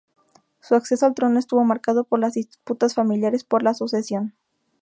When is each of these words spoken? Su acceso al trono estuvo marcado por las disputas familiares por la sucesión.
Su 0.61 0.73
acceso 0.73 1.05
al 1.05 1.13
trono 1.13 1.37
estuvo 1.37 1.63
marcado 1.63 2.05
por 2.05 2.17
las 2.17 2.33
disputas 2.33 2.95
familiares 2.95 3.43
por 3.43 3.61
la 3.61 3.75
sucesión. 3.75 4.33